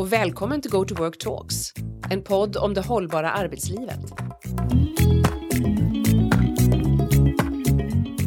[0.00, 1.72] och välkommen till Go to Work Talks,
[2.10, 4.00] en podd om det hållbara arbetslivet.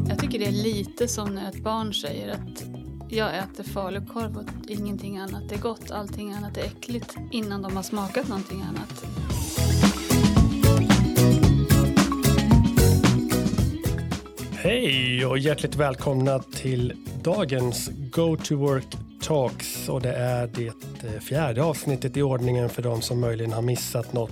[0.08, 2.64] Jag tycker det är lite som när ett barn säger att
[3.10, 7.84] jag äter falukorv och ingenting annat är gott, allting annat är äckligt innan de har
[7.84, 9.06] smakat någonting annat.
[14.52, 16.94] Hej och hjärtligt välkomna till
[17.24, 20.68] dagens Go to Work Talks och det är det
[21.08, 24.32] eh, fjärde avsnittet i ordningen för de som möjligen har missat något.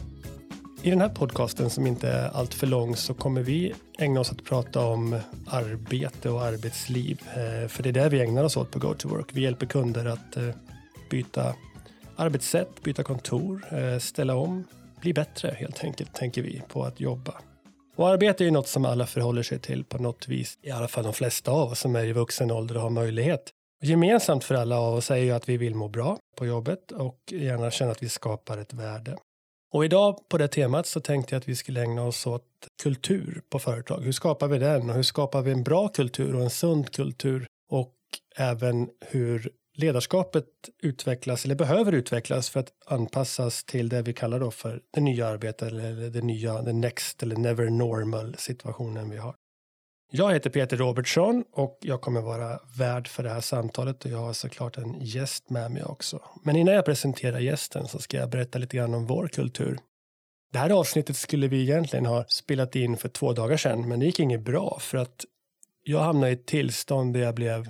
[0.84, 4.44] I den här podcasten som inte är alltför lång så kommer vi ägna oss att
[4.44, 7.22] prata om arbete och arbetsliv.
[7.28, 9.28] Eh, för det är det vi ägnar oss åt på GoToWork.
[9.34, 10.50] Vi hjälper kunder att eh,
[11.10, 11.56] byta
[12.16, 13.62] arbetssätt, byta kontor,
[14.00, 14.64] ställa om,
[15.02, 17.34] bli bättre helt enkelt tänker vi på att jobba.
[17.96, 20.58] Och arbete är ju något som alla förhåller sig till på något vis.
[20.62, 23.54] I alla fall de flesta av oss som är i vuxen ålder och har möjlighet.
[23.84, 27.18] Gemensamt för alla av oss är ju att vi vill må bra på jobbet och
[27.32, 29.18] gärna känna att vi skapar ett värde.
[29.74, 32.48] Och idag på det temat så tänkte jag att vi skulle ägna oss åt
[32.84, 34.02] kultur på företag.
[34.02, 37.48] Hur skapar vi den och hur skapar vi en bra kultur och en sund kultur?
[37.70, 37.96] Och
[38.38, 40.46] även hur ledarskapet
[40.82, 45.28] utvecklas eller behöver utvecklas för att anpassas till det vi kallar då för det nya
[45.28, 49.36] arbetet eller det nya, the next eller never normal situationen vi har.
[50.14, 54.18] Jag heter Peter Robertsson och jag kommer vara värd för det här samtalet och jag
[54.18, 56.22] har såklart en gäst med mig också.
[56.44, 59.80] Men innan jag presenterar gästen så ska jag berätta lite grann om vår kultur.
[60.52, 64.06] Det här avsnittet skulle vi egentligen ha spelat in för två dagar sedan men det
[64.06, 65.26] gick inget bra för att
[65.84, 67.70] jag hamnade i ett tillstånd där jag blev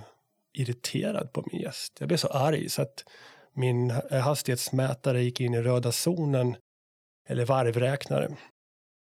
[0.52, 1.96] irriterad på min gäst.
[1.98, 3.04] Jag blev så arg så att
[3.54, 6.56] min hastighetsmätare gick in i röda zonen
[7.28, 8.36] eller varvräknare.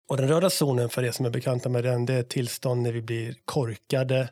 [0.08, 2.92] Och den röda zonen, för er som är bekanta med den, det är tillstånd när
[2.92, 4.28] vi blir korkade,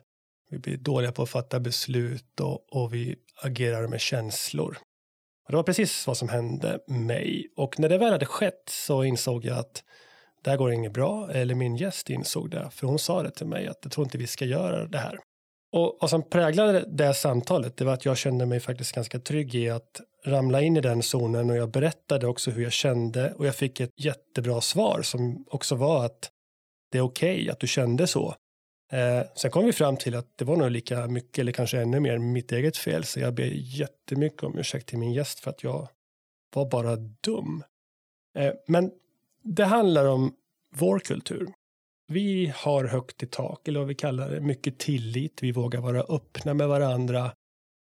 [0.49, 4.77] vi blir dåliga på att fatta beslut och, och vi agerar med känslor.
[5.45, 7.47] Och det var precis vad som hände mig.
[7.55, 9.83] Och när det väl hade skett så insåg jag att
[10.43, 13.47] det här går inget bra, eller min gäst insåg det, för hon sa det till
[13.47, 15.19] mig att jag tror inte vi ska göra det här.
[15.71, 19.55] Och vad som präglade det samtalet det var att jag kände mig faktiskt ganska trygg
[19.55, 23.47] i att ramla in i den zonen och jag berättade också hur jag kände och
[23.47, 26.31] jag fick ett jättebra svar som också var att
[26.91, 28.35] det är okej okay att du kände så.
[28.91, 31.99] Eh, sen kom vi fram till att det var nog lika mycket eller kanske ännu
[31.99, 35.63] mer mitt eget fel så jag ber jättemycket om ursäkt till min gäst för att
[35.63, 35.87] jag
[36.55, 37.63] var bara dum.
[38.37, 38.91] Eh, men
[39.43, 40.33] det handlar om
[40.75, 41.53] vår kultur.
[42.07, 45.43] Vi har högt i tak, eller vad vi kallar det, mycket tillit.
[45.43, 47.31] Vi vågar vara öppna med varandra.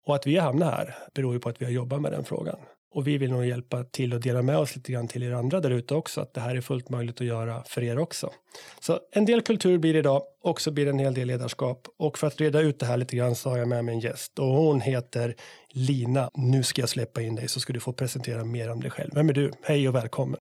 [0.07, 2.25] Och att vi har hamnat här beror ju på att vi har jobbat med den
[2.25, 2.59] frågan.
[2.91, 5.59] Och vi vill nog hjälpa till och dela med oss lite grann till er andra
[5.59, 8.31] där ute också, att det här är fullt möjligt att göra för er också.
[8.79, 11.87] Så en del kultur blir det idag, och så blir det en hel del ledarskap.
[11.97, 13.99] Och för att reda ut det här lite grann så har jag med mig en
[13.99, 15.35] gäst och hon heter
[15.69, 16.29] Lina.
[16.33, 19.11] Nu ska jag släppa in dig så ska du få presentera mer om dig själv.
[19.13, 19.51] Vem är du?
[19.61, 20.39] Hej och välkommen.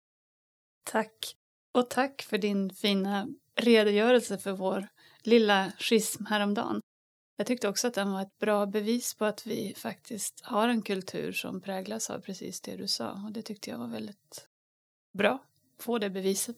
[0.90, 1.34] Tack.
[1.74, 3.28] Och tack för din fina
[3.60, 4.86] redogörelse för vår
[5.24, 6.80] lilla schism häromdagen.
[7.36, 10.82] Jag tyckte också att den var ett bra bevis på att vi faktiskt har en
[10.82, 14.46] kultur som präglas av precis det du sa och det tyckte jag var väldigt
[15.18, 15.42] bra,
[15.80, 16.56] få det beviset.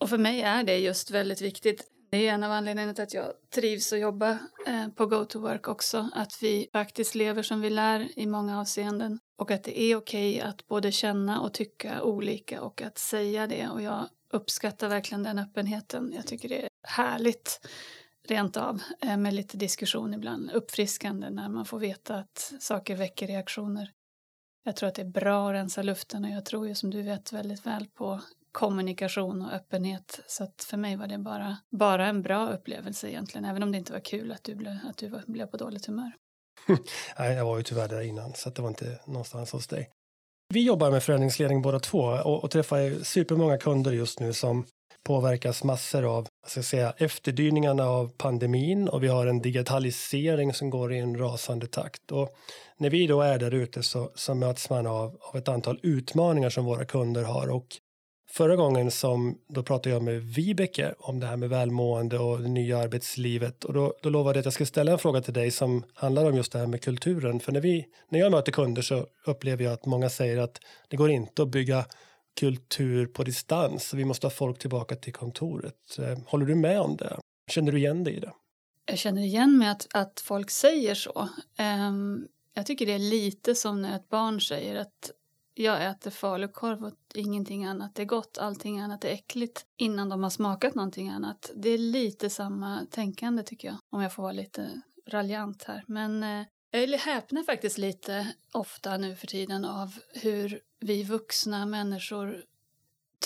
[0.00, 1.90] Och för mig är det just väldigt viktigt.
[2.10, 5.40] Det är en av anledningarna till att jag trivs att jobba eh, på Go to
[5.40, 9.80] Work också, att vi faktiskt lever som vi lär i många avseenden och att det
[9.80, 14.08] är okej okay att både känna och tycka olika och att säga det och jag
[14.32, 16.12] uppskattar verkligen den öppenheten.
[16.16, 17.60] Jag tycker det är härligt
[18.28, 23.26] rent av eh, med lite diskussion ibland, uppfriskande när man får veta att saker väcker
[23.26, 23.90] reaktioner.
[24.64, 27.02] Jag tror att det är bra att rensa luften och jag tror ju som du
[27.02, 28.20] vet väldigt väl på
[28.52, 30.20] kommunikation och öppenhet.
[30.26, 33.78] Så att för mig var det bara, bara en bra upplevelse egentligen, även om det
[33.78, 36.12] inte var kul att du blev, att du var, blev på dåligt humör.
[37.18, 39.90] Nej, jag var ju tyvärr där innan, så det var inte någonstans hos dig.
[40.48, 44.66] Vi jobbar med förändringsledning båda två och, och träffar supermånga kunder just nu som
[45.04, 50.92] påverkas massor av ska säga, efterdyningarna av pandemin och vi har en digitalisering som går
[50.92, 52.12] i en rasande takt.
[52.12, 52.36] Och
[52.76, 56.50] när vi då är där ute så, så möts man av, av ett antal utmaningar
[56.50, 57.66] som våra kunder har och
[58.32, 62.48] Förra gången som då pratade jag med Vibeke om det här med välmående och det
[62.48, 65.50] nya arbetslivet och då, då lovade jag att jag skulle ställa en fråga till dig
[65.50, 67.40] som handlar om just det här med kulturen.
[67.40, 70.96] För när, vi, när jag möter kunder så upplever jag att många säger att det
[70.96, 71.84] går inte att bygga
[72.40, 73.94] kultur på distans.
[73.94, 75.98] Vi måste ha folk tillbaka till kontoret.
[75.98, 77.18] Eh, håller du med om det?
[77.50, 78.32] Känner du igen dig i det?
[78.86, 81.28] Jag känner igen mig att, att folk säger så.
[81.88, 85.10] Um, jag tycker det är lite som när ett barn säger att
[85.54, 90.30] jag äter falukorv och ingenting annat är gott, allting annat är äckligt innan de har
[90.30, 91.50] smakat någonting annat.
[91.54, 95.84] Det är lite samma tänkande tycker jag, om jag får vara lite raljant här.
[95.86, 102.44] Men eh, jag häpnar faktiskt lite ofta nu för tiden av hur vi vuxna människor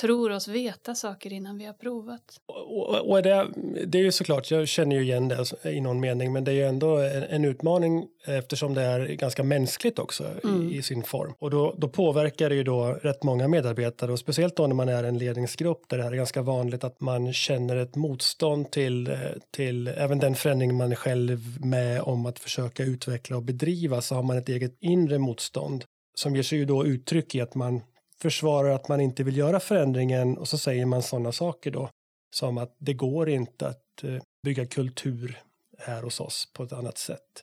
[0.01, 2.41] tror oss veta saker innan vi har provat.
[2.47, 3.49] Och, och det,
[3.87, 6.55] det är ju såklart, jag känner ju igen det i någon mening, men det är
[6.55, 10.69] ju ändå en, en utmaning eftersom det är ganska mänskligt också mm.
[10.69, 11.35] i, i, sin form.
[11.39, 14.89] Och då, då, påverkar det ju då rätt många medarbetare och speciellt då när man
[14.89, 19.17] är en ledningsgrupp där det är ganska vanligt att man känner ett motstånd till,
[19.51, 24.15] till även den förändring man är själv med om att försöka utveckla och bedriva så
[24.15, 27.81] har man ett eget inre motstånd som ger sig ju då uttryck i att man
[28.25, 31.89] försvarar att man inte vill göra förändringen och så säger man sådana saker då
[32.35, 35.43] som att det går inte att eh, bygga kultur
[35.79, 37.43] här hos oss på ett annat sätt.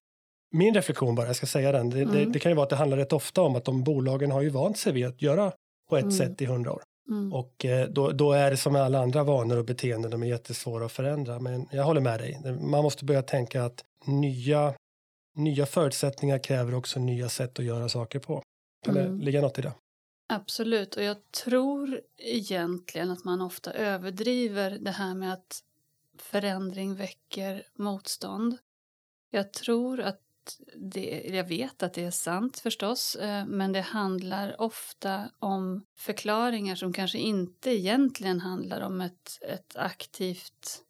[0.51, 2.13] Min reflektion bara, jag ska säga den, det, mm.
[2.13, 4.41] det, det, kan ju vara att det handlar rätt ofta om att de bolagen har
[4.41, 5.51] ju vant sig vid att göra
[5.89, 6.11] på ett mm.
[6.11, 6.81] sätt i hundra år.
[7.09, 7.33] Mm.
[7.33, 10.27] Och eh, då, då, är det som med alla andra vanor och beteenden, de är
[10.27, 11.39] jättesvåra att förändra.
[11.39, 14.73] Men jag håller med dig, man måste börja tänka att nya,
[15.35, 18.41] nya förutsättningar kräver också nya sätt att göra saker på.
[18.85, 19.19] Kan det mm.
[19.19, 19.73] ligga något i det?
[20.31, 25.63] Absolut, och jag tror egentligen att man ofta överdriver det här med att
[26.17, 28.57] förändring väcker motstånd.
[29.29, 30.21] Jag tror att
[30.75, 36.75] det, jag vet att det är sant förstås, eh, men det handlar ofta om förklaringar
[36.75, 40.83] som kanske inte egentligen handlar om ett, ett aktivt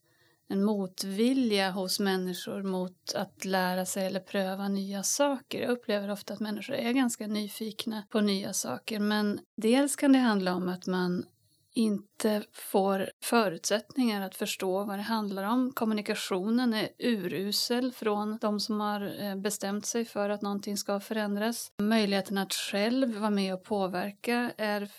[0.51, 5.61] en motvilja hos människor mot att lära sig eller pröva nya saker.
[5.61, 10.19] Jag upplever ofta att människor är ganska nyfikna på nya saker men dels kan det
[10.19, 11.25] handla om att man
[11.73, 15.71] inte får förutsättningar att förstå vad det handlar om.
[15.71, 21.71] Kommunikationen är urusel från de som har eh, bestämt sig för att någonting ska förändras.
[21.77, 24.89] Möjligheten att själv vara med och påverka är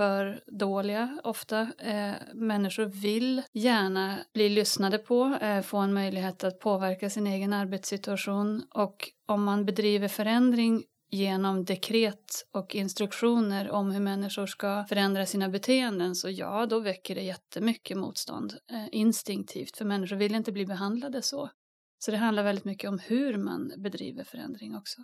[0.00, 1.60] för dåliga ofta.
[1.78, 7.52] Eh, människor vill gärna bli lyssnade på, eh, få en möjlighet att påverka sin egen
[7.52, 8.96] arbetssituation och
[9.28, 16.14] om man bedriver förändring genom dekret och instruktioner om hur människor ska förändra sina beteenden
[16.14, 21.22] så ja, då väcker det jättemycket motstånd eh, instinktivt för människor vill inte bli behandlade
[21.22, 21.50] så.
[21.98, 25.02] Så det handlar väldigt mycket om hur man bedriver förändring också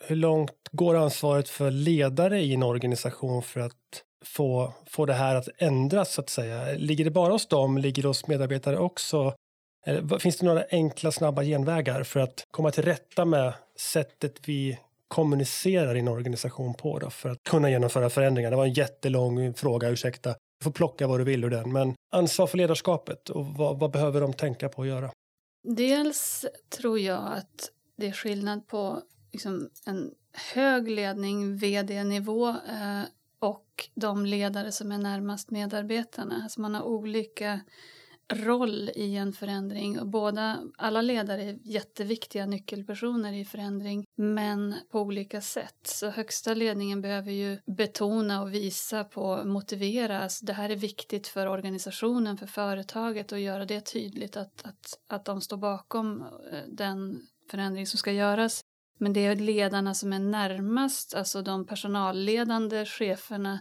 [0.00, 5.34] hur långt går ansvaret för ledare i en organisation för att få, få det här
[5.34, 6.72] att ändras så att säga?
[6.78, 7.78] Ligger det bara hos dem?
[7.78, 9.34] Ligger det hos medarbetare också?
[9.86, 14.78] Eller, finns det några enkla snabba genvägar för att komma till rätta med sättet vi
[15.08, 18.50] kommunicerar i en organisation på då, för att kunna genomföra förändringar?
[18.50, 20.30] Det var en jättelång fråga, ursäkta.
[20.30, 21.72] Du får plocka vad du vill ur den.
[21.72, 25.10] Men ansvar för ledarskapet och vad, vad behöver de tänka på att göra?
[25.68, 26.46] Dels
[26.78, 29.02] tror jag att det är skillnad på
[29.34, 30.14] liksom en
[30.54, 33.02] hög ledning, vd-nivå eh,
[33.38, 36.40] och de ledare som är närmast medarbetarna.
[36.42, 37.60] Alltså man har olika
[38.32, 45.00] roll i en förändring och båda, alla ledare är jätteviktiga nyckelpersoner i förändring men på
[45.00, 45.78] olika sätt.
[45.84, 51.26] Så högsta ledningen behöver ju betona och visa på, motivera, alltså det här är viktigt
[51.26, 56.22] för organisationen, för företaget och göra det tydligt att, att, att de står bakom
[56.52, 58.60] eh, den förändring som ska göras.
[58.98, 63.60] Men det är ledarna som är närmast, alltså de personalledande cheferna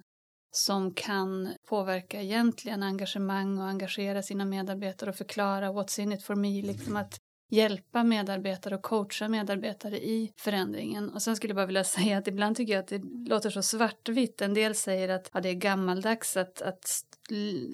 [0.52, 6.36] som kan påverka egentligen engagemang och engagera sina medarbetare och förklara what's in it for
[6.36, 7.20] me, liksom att
[7.54, 11.10] hjälpa medarbetare och coacha medarbetare i förändringen.
[11.10, 13.62] Och sen skulle jag bara vilja säga att ibland tycker jag att det låter så
[13.62, 14.42] svartvitt.
[14.42, 17.04] En del säger att ja, det är gammaldags att, att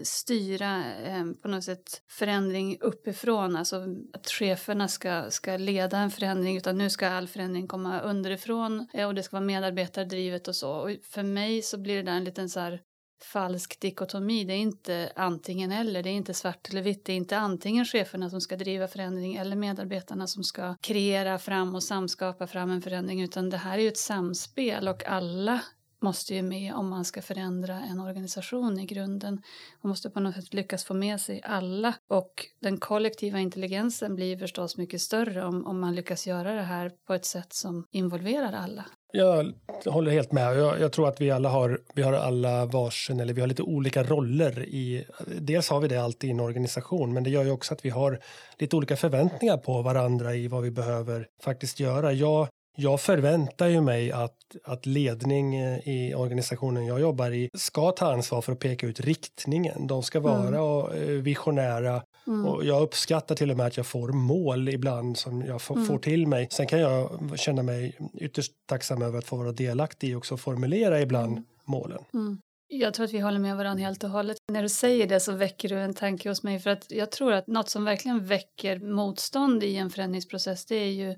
[0.03, 6.57] styra eh, på något sätt förändring uppifrån, alltså att cheferna ska, ska leda en förändring
[6.57, 10.71] utan nu ska all förändring komma underifrån eh, och det ska vara medarbetardrivet och så.
[10.71, 12.81] Och för mig så blir det där en liten så här
[13.23, 14.43] falsk dikotomi.
[14.43, 17.05] Det är inte antingen eller, det är inte svart eller vitt.
[17.05, 21.75] Det är inte antingen cheferna som ska driva förändring eller medarbetarna som ska kreera fram
[21.75, 25.61] och samskapa fram en förändring utan det här är ju ett samspel och alla
[26.01, 29.41] måste ju med om man ska förändra en organisation i grunden.
[29.81, 34.37] Man måste på något sätt lyckas få med sig alla och den kollektiva intelligensen blir
[34.37, 38.53] förstås mycket större om, om man lyckas göra det här på ett sätt som involverar
[38.53, 38.85] alla.
[39.11, 39.53] Jag
[39.85, 40.59] håller helt med.
[40.59, 43.63] Jag, jag, tror att vi alla har, vi har alla varsin, eller vi har lite
[43.63, 45.05] olika roller i,
[45.41, 47.89] dels har vi det alltid i en organisation, men det gör ju också att vi
[47.89, 48.19] har
[48.57, 52.13] lite olika förväntningar på varandra i vad vi behöver faktiskt göra.
[52.13, 57.91] Jag jag förväntar ju mig att, att ledning eh, i organisationen jag jobbar i ska
[57.91, 59.87] ta ansvar för att peka ut riktningen.
[59.87, 61.21] De ska vara mm.
[61.21, 62.45] visionära mm.
[62.45, 65.87] och jag uppskattar till och med att jag får mål ibland som jag får, mm.
[65.87, 66.47] får, till mig.
[66.51, 71.01] Sen kan jag känna mig ytterst tacksam över att få vara delaktig i också formulera
[71.01, 71.43] ibland mm.
[71.65, 72.03] målen.
[72.13, 72.41] Mm.
[72.71, 74.37] Jag tror att vi håller med varandra helt och hållet.
[74.51, 77.33] När du säger det så väcker du en tanke hos mig för att jag tror
[77.33, 81.15] att något som verkligen väcker motstånd i en förändringsprocess det är ju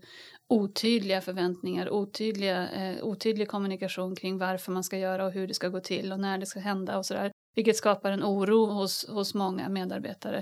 [0.51, 5.67] otydliga förväntningar, otydliga, eh, otydlig kommunikation kring varför man ska göra och hur det ska
[5.69, 7.31] gå till och när det ska hända och sådär.
[7.55, 10.41] Vilket skapar en oro hos, hos många medarbetare.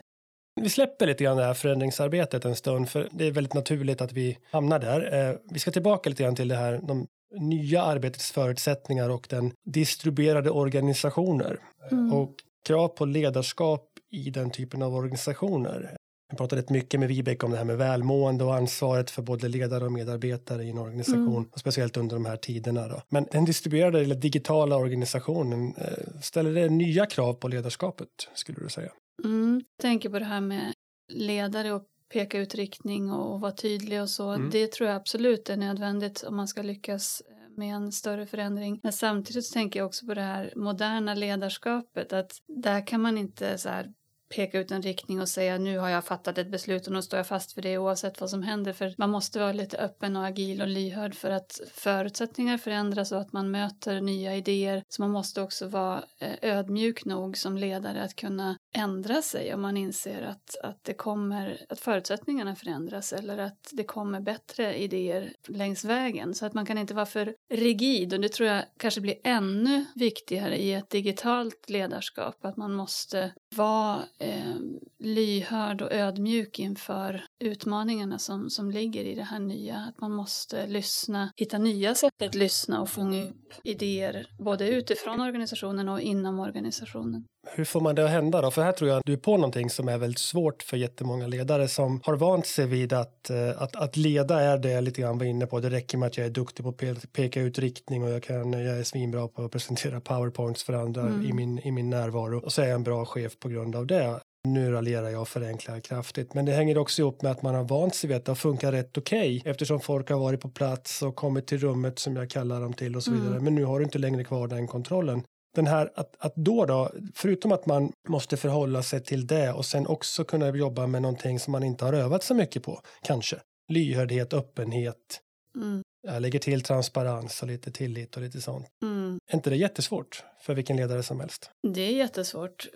[0.62, 4.12] Vi släpper lite grann det här förändringsarbetet en stund för det är väldigt naturligt att
[4.12, 5.30] vi hamnar där.
[5.30, 7.08] Eh, vi ska tillbaka lite grann till det här, de
[7.40, 11.60] nya arbetets förutsättningar och den distribuerade organisationer
[11.92, 12.14] mm.
[12.14, 12.36] och
[12.66, 15.96] krav på ledarskap i den typen av organisationer.
[16.30, 19.48] Jag pratade rätt mycket med Vibeke om det här med välmående och ansvaret för både
[19.48, 21.50] ledare och medarbetare i en organisation, mm.
[21.56, 22.88] speciellt under de här tiderna.
[22.88, 23.02] Då.
[23.10, 28.70] Men den distribuerade eller digitala organisationen, eh, ställer det nya krav på ledarskapet, skulle du
[28.70, 28.92] säga?
[29.24, 29.64] Mm.
[29.78, 30.74] Jag tänker på det här med
[31.12, 31.84] ledare och
[32.14, 34.30] peka ut riktning och vara tydlig och så.
[34.30, 34.50] Mm.
[34.50, 37.22] Det tror jag absolut är nödvändigt om man ska lyckas
[37.58, 38.80] med en större förändring.
[38.84, 43.58] Men samtidigt tänker jag också på det här moderna ledarskapet att där kan man inte
[43.58, 43.94] så här
[44.30, 47.18] peka ut en riktning och säga nu har jag fattat ett beslut och nu står
[47.18, 48.74] jag fast för det oavsett vad som händer.
[48.74, 53.22] För man måste vara lite öppen och agil och lyhörd för att förutsättningar förändras och
[53.22, 54.84] att man möter nya idéer.
[54.90, 59.62] Så man måste också vara eh, ödmjuk nog som ledare att kunna ändra sig om
[59.62, 65.34] man inser att, att, det kommer, att förutsättningarna förändras eller att det kommer bättre idéer
[65.48, 66.34] längs vägen.
[66.34, 69.86] Så att man kan inte vara för rigid och det tror jag kanske blir ännu
[69.96, 72.46] viktigare i ett digitalt ledarskap.
[72.46, 74.56] Att man måste vara eh,
[75.00, 79.78] lyhörd och ödmjuk inför utmaningarna som, som ligger i det här nya.
[79.78, 85.22] Att man måste lyssna, hitta nya sätt att lyssna och fånga upp idéer både utifrån
[85.22, 87.26] organisationen och inom organisationen.
[87.48, 88.52] Hur får man det att hända då?
[88.52, 91.28] För här tror jag att du är på någonting som är väldigt svårt för jättemånga
[91.28, 95.02] ledare som har vant sig vid att, eh, att, att leda är det jag lite
[95.02, 95.60] grann var inne på.
[95.60, 98.54] Det räcker med att jag är duktig på att peka ut riktning och jag, kan,
[98.54, 101.26] jag är svinbra på att presentera powerpoints för andra mm.
[101.26, 102.40] i, min, i min närvaro.
[102.40, 104.20] Och så är jag en bra chef på grund av det.
[104.48, 107.64] Nu raljerar jag och förenklar kraftigt, men det hänger också ihop med att man har
[107.64, 111.02] vant sig vid att det funkar rätt okej okay, eftersom folk har varit på plats
[111.02, 113.30] och kommit till rummet som jag kallar dem till och så vidare.
[113.30, 113.44] Mm.
[113.44, 115.24] Men nu har du inte längre kvar den kontrollen
[115.56, 119.66] den här att, att då, då, förutom att man måste förhålla sig till det och
[119.66, 123.40] sen också kunna jobba med någonting som man inte har övat så mycket på, kanske.
[123.68, 125.22] Lyhördhet, öppenhet.
[125.56, 125.82] Mm.
[126.02, 128.68] Jag lägger till transparens och lite tillit och lite sånt.
[128.82, 129.20] Mm.
[129.28, 131.52] Är inte det jättesvårt för vilken ledare som helst?
[131.74, 132.68] Det är jättesvårt.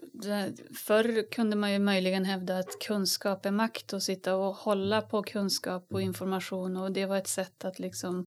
[0.78, 5.24] Förr kunde man ju möjligen hävda att kunskap är makt och sitta och hålla på
[5.24, 8.26] kunskap och information och det var ett sätt att liksom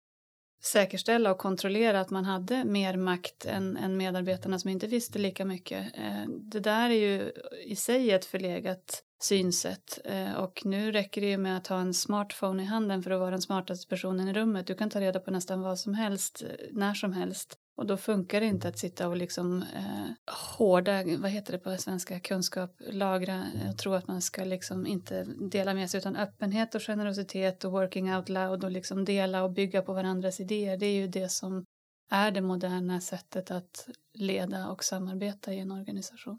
[0.65, 5.45] säkerställa och kontrollera att man hade mer makt än, än medarbetarna som inte visste lika
[5.45, 5.99] mycket.
[5.99, 7.33] Eh, det där är ju
[7.65, 11.95] i sig ett förlegat synsätt eh, och nu räcker det ju med att ha en
[11.95, 14.67] smartphone i handen för att vara den smartaste personen i rummet.
[14.67, 17.59] Du kan ta reda på nästan vad som helst, eh, när som helst.
[17.77, 21.77] Och då funkar det inte att sitta och liksom eh, hårda, vad heter det på
[21.77, 26.17] svenska, kunskap, lagra eh, och tro att man ska liksom inte dela med sig utan
[26.17, 30.77] öppenhet och generositet och working out loud och liksom dela och bygga på varandras idéer.
[30.77, 31.65] Det är ju det som
[32.11, 36.39] är det moderna sättet att leda och samarbeta i en organisation.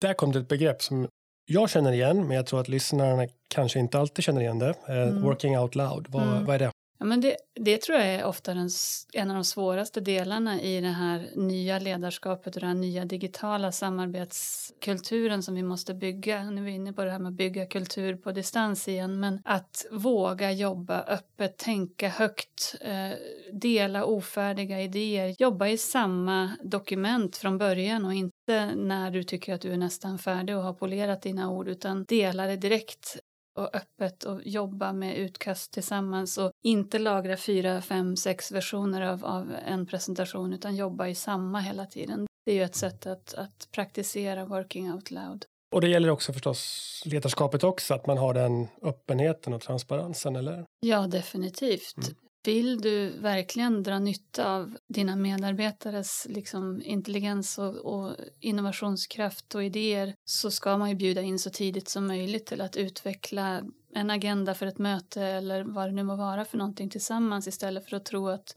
[0.00, 1.08] Där kom det ett begrepp som
[1.46, 4.74] jag känner igen, men jag tror att lyssnarna kanske inte alltid känner igen det.
[4.88, 5.22] Eh, mm.
[5.22, 6.44] Working out loud, vad, mm.
[6.44, 6.70] vad är det?
[7.00, 8.68] Ja, men det, det tror jag är ofta den,
[9.12, 13.72] en av de svåraste delarna i det här nya ledarskapet och den här nya digitala
[13.72, 16.50] samarbetskulturen som vi måste bygga.
[16.50, 19.40] Nu är vi inne på det här med att bygga kultur på distans igen, men
[19.44, 23.18] att våga jobba öppet, tänka högt, eh,
[23.52, 29.60] dela ofärdiga idéer, jobba i samma dokument från början och inte när du tycker att
[29.60, 33.18] du är nästan färdig och har polerat dina ord utan dela det direkt
[33.58, 39.24] och öppet och jobba med utkast tillsammans och inte lagra fyra, fem, sex versioner av,
[39.24, 42.26] av en presentation utan jobba i samma hela tiden.
[42.44, 45.44] Det är ju ett sätt att, att praktisera working out loud.
[45.74, 50.64] Och det gäller också förstås ledarskapet också, att man har den öppenheten och transparensen, eller?
[50.80, 51.96] Ja, definitivt.
[51.96, 52.14] Mm.
[52.44, 60.14] Vill du verkligen dra nytta av dina medarbetares liksom, intelligens och, och, innovationskraft och idéer
[60.24, 63.62] så ska man ju bjuda in så tidigt som möjligt till att utveckla
[63.94, 67.88] en agenda för ett möte eller vad det nu må vara för någonting tillsammans istället
[67.88, 68.56] för att tro att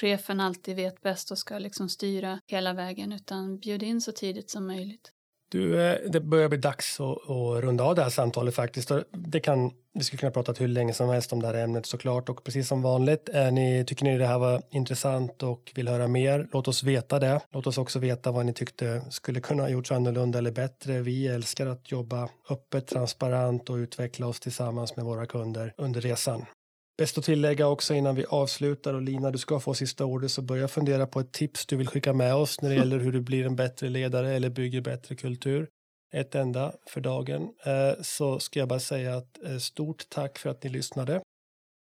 [0.00, 4.50] chefen alltid vet bäst och ska liksom styra hela vägen utan bjud in så tidigt
[4.50, 5.13] som möjligt.
[5.54, 8.90] Du, eh, det börjar bli dags att, att runda av det här samtalet faktiskt.
[9.10, 12.28] Det kan, vi skulle kunna prata hur länge som helst om det här ämnet såklart
[12.28, 16.08] och precis som vanligt, är ni, tycker ni det här var intressant och vill höra
[16.08, 17.40] mer, låt oss veta det.
[17.52, 21.00] Låt oss också veta vad ni tyckte skulle kunna ha gjorts annorlunda eller bättre.
[21.00, 26.44] Vi älskar att jobba öppet, transparent och utveckla oss tillsammans med våra kunder under resan.
[26.96, 30.42] Bäst att tillägga också innan vi avslutar och Lina, du ska få sista ordet så
[30.42, 33.20] börja fundera på ett tips du vill skicka med oss när det gäller hur du
[33.20, 35.68] blir en bättre ledare eller bygger bättre kultur.
[36.12, 37.42] Ett enda för dagen.
[37.64, 41.20] Eh, så ska jag bara säga att eh, stort tack för att ni lyssnade.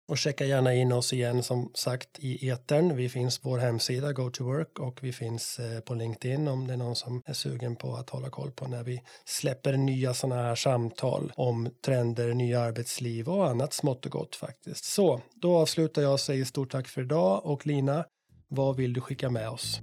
[0.08, 2.96] Och checka gärna in oss igen som sagt i etern.
[2.96, 6.66] Vi finns på vår hemsida Go to Work och vi finns eh, på LinkedIn om
[6.66, 10.14] det är någon som är sugen på att hålla koll på när vi släpper nya
[10.14, 14.84] sådana här samtal om trender, nya arbetsliv och annat smått och gott faktiskt.
[14.84, 18.04] Så då avslutar jag och säger stort tack för idag och Lina,
[18.48, 19.80] vad vill du skicka med oss?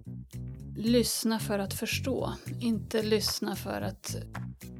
[0.78, 4.16] Lyssna för att förstå, inte lyssna för att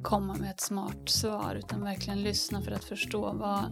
[0.02, 3.34] komma med ett smart svar utan verkligen lyssna för att förstå.
[3.34, 3.66] Var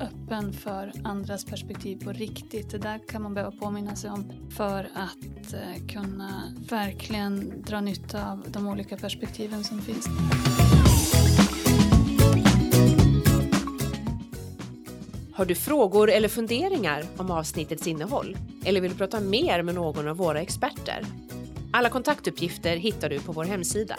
[0.00, 2.70] öppen för andras perspektiv på riktigt.
[2.70, 8.32] Det där kan man behöva påminna sig om för att eh, kunna verkligen dra nytta
[8.32, 10.08] av de olika perspektiven som finns.
[15.42, 18.36] Har du frågor eller funderingar om avsnittets innehåll?
[18.64, 21.04] Eller vill du prata mer med någon av våra experter?
[21.72, 23.96] Alla kontaktuppgifter hittar du på vår hemsida.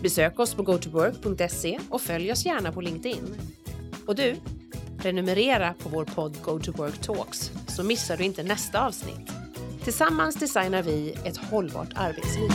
[0.00, 3.36] Besök oss på gotowork.se och följ oss gärna på LinkedIn.
[4.06, 4.36] Och du,
[4.98, 9.32] prenumerera på vår podd Go to Work Talks så missar du inte nästa avsnitt.
[9.84, 12.50] Tillsammans designar vi ett hållbart arbetsliv.